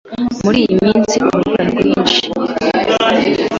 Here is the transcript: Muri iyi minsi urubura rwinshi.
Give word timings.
Muri 0.43 0.57
iyi 0.65 0.75
minsi 0.85 1.15
urubura 1.27 1.63
rwinshi. 1.71 2.19